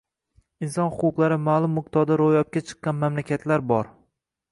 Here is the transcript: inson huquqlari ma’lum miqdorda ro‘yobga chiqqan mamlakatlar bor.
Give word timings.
inson 0.67 0.87
huquqlari 0.93 1.37
ma’lum 1.49 1.75
miqdorda 1.79 2.17
ro‘yobga 2.21 2.63
chiqqan 2.71 2.99
mamlakatlar 3.03 3.65
bor. 3.75 3.93